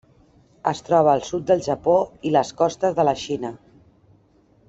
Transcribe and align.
Es 0.69 0.79
troba 0.87 1.11
al 1.17 1.21
sud 1.27 1.43
del 1.51 1.61
Japó 1.67 1.93
i 2.29 2.33
les 2.37 2.53
costes 2.63 2.97
de 3.01 3.07
la 3.09 3.17
Xina. 3.27 3.55